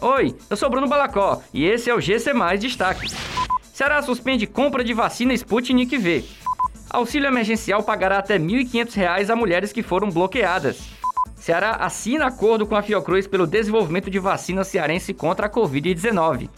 [0.00, 3.08] Oi, eu sou Bruno Balacó e esse é o GC Mais Destaque.
[3.72, 6.24] Ceará suspende compra de vacina Sputnik V.
[6.88, 10.78] Auxílio emergencial pagará até R$ 1.500 a mulheres que foram bloqueadas.
[11.34, 16.48] Ceará assina acordo com a Fiocruz pelo desenvolvimento de vacina cearense contra a Covid-19.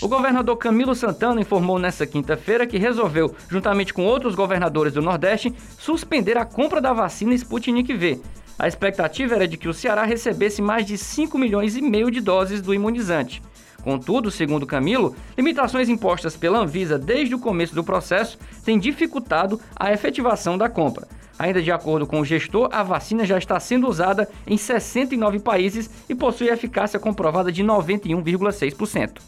[0.00, 5.54] O governador Camilo Santana informou nesta quinta-feira que resolveu, juntamente com outros governadores do Nordeste,
[5.78, 8.20] suspender a compra da vacina Sputnik V.
[8.58, 12.20] A expectativa era de que o Ceará recebesse mais de 5 milhões e meio de
[12.20, 13.40] doses do imunizante.
[13.84, 19.92] Contudo, segundo Camilo, limitações impostas pela Anvisa desde o começo do processo têm dificultado a
[19.92, 21.06] efetivação da compra.
[21.38, 25.88] Ainda de acordo com o gestor, a vacina já está sendo usada em 69 países
[26.08, 29.20] e possui eficácia comprovada de 91,6%.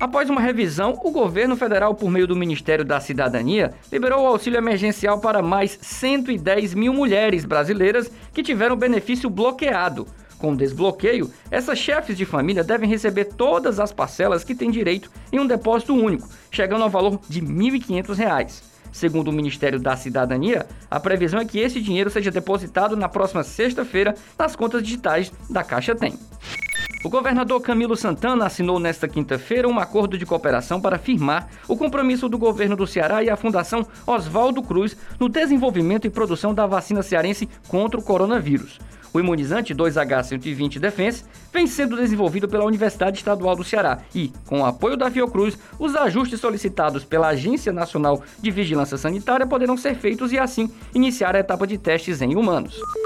[0.00, 4.56] Após uma revisão, o governo federal, por meio do Ministério da Cidadania, liberou o auxílio
[4.56, 10.06] emergencial para mais 110 mil mulheres brasileiras que tiveram benefício bloqueado.
[10.38, 15.10] Com o desbloqueio, essas chefes de família devem receber todas as parcelas que têm direito
[15.30, 18.62] em um depósito único, chegando ao valor de R$ 1.500.
[18.90, 23.44] Segundo o Ministério da Cidadania, a previsão é que esse dinheiro seja depositado na próxima
[23.44, 26.18] sexta-feira nas contas digitais da Caixa Tem.
[27.02, 32.28] O governador Camilo Santana assinou nesta quinta-feira um acordo de cooperação para firmar o compromisso
[32.28, 37.02] do governo do Ceará e a Fundação Oswaldo Cruz no desenvolvimento e produção da vacina
[37.02, 38.78] cearense contra o coronavírus.
[39.14, 44.66] O imunizante 2H120 Defense vem sendo desenvolvido pela Universidade Estadual do Ceará e, com o
[44.66, 50.32] apoio da Fiocruz, os ajustes solicitados pela Agência Nacional de Vigilância Sanitária poderão ser feitos
[50.32, 52.78] e, assim, iniciar a etapa de testes em humanos.